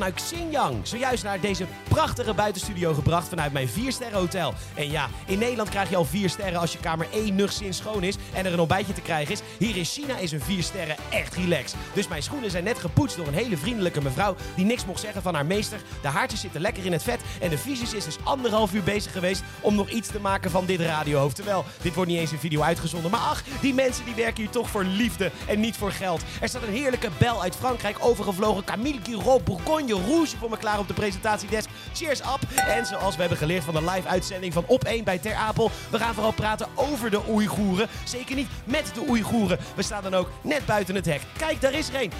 vanuit 0.00 0.22
Xinjiang. 0.22 0.86
Zojuist 0.86 1.24
naar 1.24 1.40
deze 1.40 1.66
prachtige 1.88 2.34
buitenstudio 2.34 2.94
gebracht 2.94 3.28
vanuit 3.28 3.52
mijn 3.52 3.68
4-sterren 3.68 4.12
hotel. 4.12 4.54
En 4.74 4.90
ja, 4.90 5.08
in 5.26 5.38
Nederland 5.38 5.68
krijg 5.68 5.90
je 5.90 5.96
al 5.96 6.04
4 6.04 6.30
sterren 6.30 6.60
als 6.60 6.72
je 6.72 6.78
kamer 6.78 7.06
enigszins 7.12 7.76
schoon 7.76 8.02
is 8.02 8.16
en 8.32 8.46
er 8.46 8.52
een 8.52 8.60
ontbijtje 8.60 8.92
te 8.92 9.00
krijgen 9.00 9.32
is. 9.32 9.40
Hier 9.58 9.76
in 9.76 9.84
China 9.84 10.16
is 10.18 10.32
een 10.32 10.40
4 10.40 10.62
sterren 10.62 10.96
echt 11.10 11.34
relaxed. 11.34 11.78
Dus 11.92 12.08
mijn 12.08 12.22
schoenen 12.22 12.50
zijn 12.50 12.64
net 12.64 12.78
gepoetst 12.78 13.16
door 13.16 13.26
een 13.26 13.34
hele 13.34 13.56
vriendelijke 13.56 14.02
mevrouw 14.02 14.36
die 14.56 14.64
niks 14.64 14.86
mocht 14.86 15.00
zeggen 15.00 15.22
van 15.22 15.34
haar 15.34 15.46
meester. 15.46 15.80
De 16.02 16.08
haartjes 16.08 16.40
zitten 16.40 16.60
lekker 16.60 16.84
in 16.84 16.92
het 16.92 17.02
vet 17.02 17.20
en 17.40 17.50
de 17.50 17.58
fysicus 17.58 17.94
is 17.94 18.04
dus 18.04 18.18
anderhalf 18.24 18.72
uur 18.72 18.82
bezig 18.82 19.12
geweest 19.12 19.42
om 19.60 19.74
nog 19.74 19.90
iets 19.90 20.08
te 20.08 20.20
maken 20.20 20.50
van 20.50 20.66
dit 20.66 20.80
radiohoofd. 20.80 21.36
Terwijl, 21.36 21.64
dit 21.82 21.94
wordt 21.94 22.10
niet 22.10 22.20
eens 22.20 22.32
in 22.32 22.38
video 22.38 22.60
uitgezonden. 22.60 23.10
Maar 23.10 23.20
ach, 23.20 23.42
die 23.60 23.74
mensen 23.74 24.04
die 24.04 24.14
werken 24.14 24.42
hier 24.42 24.50
toch 24.52 24.70
voor 24.70 24.84
liefde 24.84 25.30
en 25.46 25.60
niet 25.60 25.76
voor 25.76 25.92
geld. 25.92 26.22
Er 26.40 26.48
staat 26.48 26.62
een 26.62 26.74
heerlijke 26.74 27.10
bel 27.18 27.42
uit 27.42 27.56
Frankrijk 27.56 27.96
overgevlogen 28.00 28.64
Camille 28.64 29.00
Giraud 29.02 29.44
Bourgogne 29.44 29.88
Rouge 29.94 30.36
voor 30.36 30.50
me 30.50 30.56
klaar 30.56 30.78
op 30.78 30.88
de 30.88 30.94
presentatiedesk. 30.94 31.68
Cheers 31.92 32.20
up! 32.20 32.40
En 32.56 32.86
zoals 32.86 33.14
we 33.14 33.20
hebben 33.20 33.38
geleerd 33.38 33.64
van 33.64 33.74
de 33.74 33.90
live 33.90 34.08
uitzending 34.08 34.52
van 34.52 34.64
Op 34.66 34.84
1 34.84 35.04
bij 35.04 35.18
Ter 35.18 35.34
Apel, 35.34 35.70
we 35.90 35.98
gaan 35.98 36.14
vooral 36.14 36.32
praten 36.32 36.66
over 36.74 37.10
de 37.10 37.20
Oeigoeren. 37.28 37.88
Zeker 38.04 38.36
niet 38.36 38.48
met 38.64 38.90
de 38.94 39.04
Oeigoeren. 39.08 39.58
We 39.74 39.82
staan 39.82 40.02
dan 40.02 40.14
ook 40.14 40.30
net 40.42 40.66
buiten 40.66 40.94
het 40.94 41.06
hek. 41.06 41.20
Kijk, 41.38 41.60
daar 41.60 41.72
is 41.72 41.88
er 41.88 42.02
een. 42.02 42.12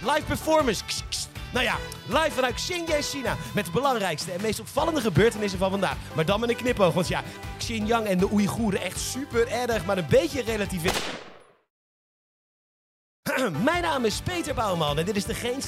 Live 0.00 0.22
performance. 0.26 0.82
Nou 1.52 1.64
ja, 1.64 1.76
live 2.06 2.30
vanuit 2.30 2.54
Xinjiang, 2.54 3.04
China. 3.04 3.36
Met 3.54 3.64
de 3.64 3.70
belangrijkste 3.70 4.32
en 4.32 4.40
meest 4.40 4.60
opvallende 4.60 5.00
gebeurtenissen 5.00 5.58
van 5.58 5.70
vandaag. 5.70 5.96
Maar 6.14 6.24
dan 6.24 6.40
met 6.40 6.48
een 6.48 6.56
knipoog. 6.56 6.94
Want 6.94 7.08
ja, 7.08 7.22
Xinjiang 7.58 8.06
en 8.06 8.18
de 8.18 8.32
Oeigoeren 8.32 8.82
echt 8.82 9.00
super 9.00 9.48
erg, 9.48 9.84
maar 9.84 9.98
een 9.98 10.06
beetje 10.08 10.42
relatief. 10.42 10.82
Mijn 13.64 13.82
naam 13.82 14.04
is 14.04 14.20
Peter 14.20 14.54
Bouwman 14.54 14.98
en 14.98 15.04
dit 15.04 15.16
is 15.16 15.24
de 15.24 15.34
Geen 15.34 15.62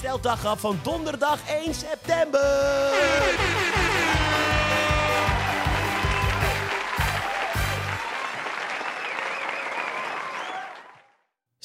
van 0.58 0.78
donderdag 0.82 1.38
1 1.48 1.74
september. 1.74 3.87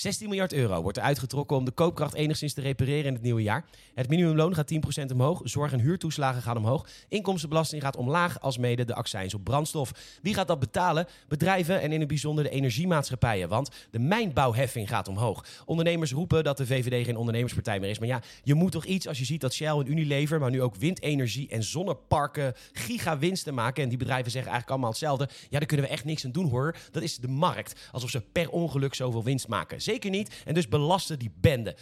16 0.04 0.28
miljard 0.28 0.54
euro 0.54 0.82
wordt 0.82 0.98
er 0.98 1.04
uitgetrokken 1.04 1.58
om 1.58 1.66
de 1.66 1.72
koopkracht 1.72 2.14
enigszins 2.14 2.54
te 2.54 2.62
repareren 2.62 3.06
in 3.06 3.14
het 3.14 3.22
nieuwe 3.22 3.42
jaar. 3.42 3.66
Het 3.94 4.10
minimumloon 4.10 4.56
gaat 4.56 4.68
10% 4.68 5.12
omhoog, 5.12 5.42
zorg- 5.44 5.72
en 5.72 5.80
huurtoeslagen 5.80 6.42
gaan 6.42 6.58
omhoog, 6.58 6.88
inkomstenbelasting 7.10 7.82
gaat 7.82 7.96
omlaag, 7.96 8.40
als 8.40 8.58
mede 8.58 8.86
de 8.86 8.96
accijns 8.96 9.34
op 9.34 9.44
brandstof. 9.44 9.92
Wie 10.22 10.34
gaat 10.34 10.48
dat 10.48 10.60
betalen? 10.60 11.08
Bedrijven 11.28 11.82
en 11.82 11.92
in 11.92 12.00
het 12.00 12.08
bijzonder 12.08 12.44
de 12.44 12.50
energiemaatschappijen, 12.50 13.50
want 13.50 13.70
de 13.92 14.00
mijnbouwheffing 14.00 14.90
gaat 14.90 15.08
omhoog. 15.08 15.46
Ondernemers 15.66 16.12
roepen 16.12 16.44
dat 16.44 16.58
de 16.58 16.66
VVD 16.66 17.06
geen 17.06 17.18
ondernemerspartij 17.18 17.80
meer 17.80 17.90
is, 17.90 18.00
maar 18.00 18.08
ja, 18.08 18.22
je 18.44 18.54
moet 18.54 18.72
toch 18.72 18.86
iets 18.86 19.08
als 19.08 19.20
je 19.20 19.26
ziet 19.26 19.42
dat 19.42 19.54
Shell 19.54 19.78
en 19.78 19.92
Unilever, 19.92 20.40
maar 20.40 20.52
nu 20.52 20.62
ook 20.62 20.76
windenergie 20.76 21.50
en 21.50 21.64
zonneparken 21.64 22.54
gigawinsten 22.72 23.54
maken 23.54 23.84
en 23.84 23.90
die 23.90 23.98
bedrijven 23.98 24.32
zeggen 24.32 24.52
eigenlijk 24.52 24.70
allemaal 24.70 24.90
hetzelfde. 24.90 25.30
Ja, 25.50 25.60
daar 25.60 25.68
kunnen 25.68 25.86
we 25.86 25.92
echt 25.92 26.06
niks 26.06 26.26
aan 26.26 26.32
doen 26.32 26.50
hoor. 26.50 26.76
Dat 26.92 27.04
is 27.04 27.18
de 27.18 27.28
markt, 27.28 27.90
alsof 27.92 28.10
ze 28.10 28.22
per 28.22 28.50
ongeluk 28.50 28.94
zoveel 28.94 29.24
winst 29.24 29.48
maken. 29.48 29.82
Zeker 29.94 30.10
niet. 30.10 30.42
En 30.46 30.54
dus 30.54 30.68
belasten 30.68 31.20
die 31.20 31.32
bende. 31.42 31.76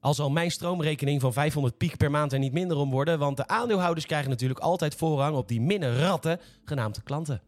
Al 0.00 0.14
zal 0.14 0.30
mijn 0.30 0.50
stroomrekening 0.50 1.20
van 1.20 1.32
500 1.32 1.76
piek 1.76 1.96
per 1.96 2.10
maand 2.10 2.32
er 2.32 2.38
niet 2.38 2.52
minder 2.52 2.76
om 2.76 2.90
worden, 2.90 3.18
want 3.18 3.36
de 3.36 3.46
aandeelhouders 3.46 4.06
krijgen 4.06 4.30
natuurlijk 4.30 4.60
altijd 4.60 4.94
voorrang 4.94 5.36
op 5.36 5.48
die 5.48 5.60
ratten, 5.98 6.40
genaamd 6.64 7.02
klanten. 7.02 7.42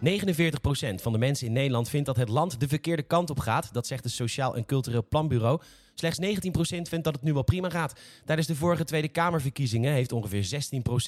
49% 0.00 0.94
van 0.94 1.12
de 1.12 1.18
mensen 1.18 1.46
in 1.46 1.52
Nederland 1.52 1.88
vindt 1.88 2.06
dat 2.06 2.16
het 2.16 2.28
land 2.28 2.60
de 2.60 2.68
verkeerde 2.68 3.02
kant 3.02 3.30
op 3.30 3.38
gaat. 3.38 3.72
Dat 3.72 3.86
zegt 3.86 4.04
het 4.04 4.12
Sociaal 4.12 4.56
en 4.56 4.64
Cultureel 4.64 5.06
Planbureau. 5.08 5.60
Slechts 6.00 6.18
19% 6.18 6.88
vindt 6.88 7.04
dat 7.04 7.14
het 7.14 7.22
nu 7.22 7.32
wel 7.32 7.42
prima 7.42 7.70
gaat. 7.70 8.00
Tijdens 8.24 8.48
de 8.48 8.54
vorige 8.54 8.84
Tweede 8.84 9.08
Kamerverkiezingen 9.08 9.92
heeft 9.92 10.12
ongeveer 10.12 10.62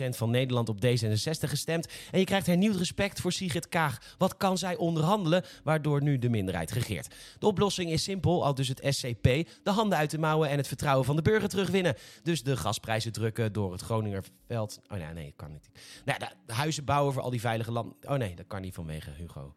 16% 0.07 0.17
van 0.17 0.31
Nederland 0.31 0.69
op 0.69 0.77
D66 0.87 1.49
gestemd. 1.49 1.89
En 2.11 2.19
je 2.19 2.25
krijgt 2.25 2.47
hernieuwd 2.47 2.77
respect 2.77 3.21
voor 3.21 3.33
Sigrid 3.33 3.69
Kaag. 3.69 4.15
Wat 4.19 4.37
kan 4.37 4.59
zij 4.59 4.77
onderhandelen, 4.77 5.45
waardoor 5.65 6.03
nu 6.03 6.19
de 6.19 6.29
minderheid 6.29 6.71
regeert? 6.71 7.15
De 7.39 7.47
oplossing 7.47 7.91
is 7.91 8.03
simpel, 8.03 8.45
al 8.45 8.55
dus 8.55 8.69
het 8.69 8.83
SCP. 8.89 9.23
De 9.63 9.71
handen 9.71 9.99
uit 9.99 10.11
de 10.11 10.19
mouwen 10.19 10.49
en 10.49 10.57
het 10.57 10.69
vertrouwen 10.69 11.05
van 11.05 11.17
de 11.17 11.23
burger 11.23 11.49
terugwinnen. 11.49 11.97
Dus 12.23 12.43
de 12.43 12.57
gasprijzen 12.57 13.13
drukken 13.13 13.53
door 13.53 13.73
het 13.73 13.81
Groningerveld. 13.81 14.81
Oh 14.89 14.99
nee, 14.99 15.13
nee, 15.13 15.33
kan 15.37 15.53
niet. 15.53 15.69
Nou, 16.05 16.19
huizen 16.63 16.85
bouwen 16.85 17.13
voor 17.13 17.23
al 17.23 17.31
die 17.31 17.41
veilige 17.41 17.73
landen. 17.73 17.97
Oh 18.03 18.17
nee, 18.17 18.35
dat 18.35 18.47
kan 18.47 18.61
niet 18.61 18.75
vanwege 18.75 19.11
Hugo. 19.11 19.57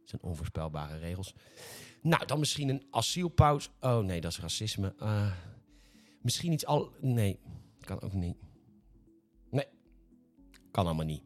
Dat 0.00 0.08
zijn 0.08 0.22
onvoorspelbare 0.22 0.98
regels. 0.98 1.34
Nou, 2.02 2.26
dan 2.26 2.38
misschien 2.38 2.68
een 2.68 2.86
asielpauze. 2.90 3.68
Oh 3.80 3.98
nee, 3.98 4.20
dat 4.20 4.30
is 4.30 4.40
racisme. 4.40 4.94
Uh, 5.02 5.32
misschien 6.20 6.52
iets 6.52 6.66
al. 6.66 6.92
Nee, 7.00 7.38
kan 7.80 8.00
ook 8.00 8.12
niet. 8.12 8.36
Nee, 9.50 9.66
kan 10.70 10.86
allemaal 10.86 11.04
niet. 11.04 11.22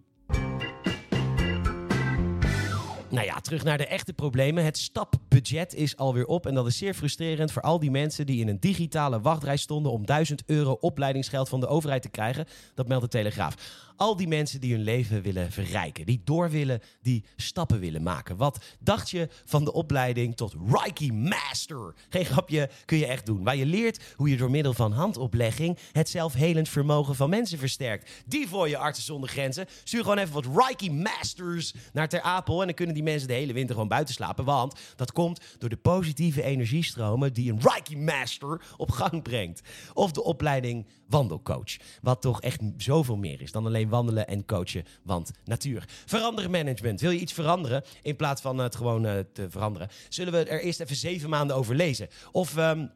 Nou 3.11 3.27
ja, 3.27 3.41
terug 3.41 3.65
naar 3.65 3.79
de 3.79 3.87
echte 3.87 4.13
problemen. 4.13 4.65
Het 4.65 4.79
stapbudget 4.79 5.75
is 5.75 5.97
alweer 5.97 6.27
op. 6.27 6.47
En 6.47 6.55
dat 6.55 6.67
is 6.67 6.79
zeer 6.79 6.95
frustrerend 6.95 7.53
voor 7.53 7.63
al 7.63 7.79
die 7.79 7.91
mensen 7.91 8.27
die 8.27 8.41
in 8.41 8.49
een 8.49 8.61
digitale 8.61 9.21
wachtrij 9.21 9.57
stonden 9.57 9.93
om 9.93 10.07
1000 10.07 10.43
euro 10.47 10.73
opleidingsgeld 10.73 11.49
van 11.49 11.61
de 11.61 11.67
overheid 11.67 12.03
te 12.03 12.09
krijgen. 12.09 12.47
Dat 12.75 12.89
meldt 12.89 13.05
de 13.05 13.11
Telegraaf. 13.11 13.87
Al 13.99 14.17
die 14.17 14.29
mensen 14.29 14.61
die 14.61 14.75
hun 14.75 14.83
leven 14.83 15.23
willen 15.23 15.53
verrijken, 15.53 16.07
die 16.07 16.21
door 16.25 16.51
willen, 16.51 16.81
die 17.03 17.25
stappen 17.37 17.81
willen 17.81 18.03
maken. 18.03 18.37
Wat 18.37 18.65
dacht 18.81 19.11
je 19.11 19.29
van 19.45 19.65
de 19.65 19.73
opleiding 19.73 20.37
tot 20.37 20.55
Reiki 20.71 21.13
Master? 21.13 21.95
Geen 22.09 22.25
grapje, 22.25 22.71
kun 22.85 22.99
je 22.99 23.07
echt 23.07 23.27
doen. 23.27 23.45
Waar 23.45 23.57
je 23.57 23.67
leert 23.67 24.15
hoe 24.17 24.31
je 24.31 24.37
door 24.37 24.51
middel 24.51 24.75
van 24.75 24.93
handoplegging 24.93 25.79
het 25.93 26.09
zelfhelend 26.09 26.69
vermogen 26.69 27.15
van 27.15 27.31
mensen 27.31 27.59
versterkt. 27.59 28.11
Die 28.27 28.49
voor 28.49 28.69
je 28.69 28.77
artsen 28.77 29.05
zonder 29.05 29.31
grenzen. 29.31 29.67
Stuur 29.85 30.03
gewoon 30.03 30.19
even 30.19 30.35
wat 30.35 30.47
Reiki 30.55 30.91
Masters 30.91 31.75
naar 31.93 32.09
Ter 32.09 32.21
Apel 32.21 32.61
en 32.61 32.67
dan 32.67 32.75
kunnen 32.75 32.95
die 32.99 33.11
mensen 33.11 33.29
de 33.29 33.35
hele 33.35 33.53
winter 33.53 33.75
gewoon 33.75 33.89
buiten 33.89 34.15
slapen. 34.15 34.45
Want 34.45 34.81
dat 34.97 35.13
komt 35.13 35.41
door 35.59 35.69
de 35.69 35.77
positieve 35.77 36.43
energiestromen 36.43 37.33
die 37.33 37.53
een 37.53 37.61
Reiki 37.61 37.97
Master 37.97 38.63
op 38.77 38.91
gang 38.91 39.23
brengt. 39.23 39.61
Of 39.95 40.13
de 40.13 40.23
opleiding 40.23 40.87
wandelcoach. 41.07 41.77
Wat 42.03 42.21
toch 42.21 42.41
echt 42.41 42.61
zoveel 42.77 43.17
meer 43.17 43.43
is 43.43 43.53
dan 43.53 43.67
alleen 43.67 43.89
wandelen 43.89 44.29
en 44.29 44.45
coachen. 44.45 44.85
Want 45.03 45.31
natuur. 45.45 45.85
Veranderen 46.07 46.51
management. 46.51 47.01
Wil 47.01 47.11
je 47.11 47.21
iets 47.21 47.33
veranderen 47.33 47.85
in 48.03 48.17
plaats 48.17 48.41
van 48.41 48.59
het 48.59 48.77
gewoon 48.77 49.07
uh, 49.07 49.13
te 49.33 49.51
veranderen? 49.51 49.89
Zullen 50.09 50.33
we 50.33 50.45
er 50.45 50.63
eerst 50.63 50.81
even 50.81 50.97
zeven 50.97 51.31
maanden 51.31 51.57
over 51.57 51.75
lezen? 51.75 52.09
Of... 52.33 52.57
Um, 52.57 52.91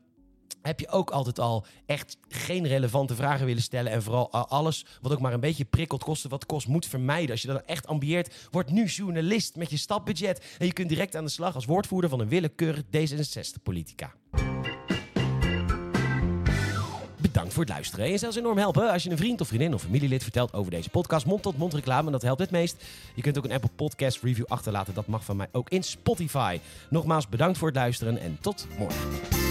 heb 0.62 0.80
je 0.80 0.88
ook 0.88 1.10
altijd 1.10 1.38
al 1.38 1.64
echt 1.86 2.16
geen 2.28 2.66
relevante 2.66 3.14
vragen 3.14 3.46
willen 3.46 3.62
stellen. 3.62 3.92
En 3.92 4.02
vooral 4.02 4.30
alles 4.30 4.86
wat 5.00 5.12
ook 5.12 5.20
maar 5.20 5.32
een 5.32 5.40
beetje 5.40 5.64
prikkelt, 5.64 6.04
kosten 6.04 6.30
wat 6.30 6.46
kost, 6.46 6.66
moet 6.66 6.86
vermijden. 6.86 7.30
Als 7.30 7.42
je 7.42 7.48
dat 7.48 7.62
echt 7.66 7.86
ambieert, 7.86 8.34
word 8.50 8.70
nu 8.70 8.84
journalist 8.84 9.56
met 9.56 9.70
je 9.70 9.76
stapbudget. 9.76 10.44
En 10.58 10.66
je 10.66 10.72
kunt 10.72 10.88
direct 10.88 11.16
aan 11.16 11.24
de 11.24 11.30
slag 11.30 11.54
als 11.54 11.64
woordvoerder 11.64 12.10
van 12.10 12.20
een 12.20 12.28
willekeurig 12.28 12.82
D66-politica. 12.82 14.12
Bedankt 17.20 17.52
voor 17.52 17.62
het 17.62 17.72
luisteren. 17.72 18.06
En 18.06 18.18
zelfs 18.18 18.36
enorm 18.36 18.58
helpen 18.58 18.90
als 18.90 19.02
je 19.02 19.10
een 19.10 19.16
vriend 19.16 19.40
of 19.40 19.48
vriendin 19.48 19.74
of 19.74 19.82
familielid 19.82 20.22
vertelt 20.22 20.52
over 20.52 20.70
deze 20.70 20.90
podcast. 20.90 21.26
Mond-tot-mond 21.26 21.74
reclame, 21.74 22.10
dat 22.10 22.22
helpt 22.22 22.40
het 22.40 22.50
meest. 22.50 22.84
Je 23.14 23.22
kunt 23.22 23.38
ook 23.38 23.44
een 23.44 23.52
Apple 23.52 23.70
Podcast 23.76 24.22
review 24.22 24.46
achterlaten. 24.48 24.94
Dat 24.94 25.06
mag 25.06 25.24
van 25.24 25.36
mij 25.36 25.48
ook 25.52 25.70
in 25.70 25.82
Spotify. 25.82 26.60
Nogmaals 26.90 27.28
bedankt 27.28 27.58
voor 27.58 27.68
het 27.68 27.76
luisteren 27.76 28.18
en 28.18 28.38
tot 28.40 28.66
morgen. 28.78 29.41